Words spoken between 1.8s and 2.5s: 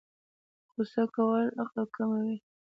کموي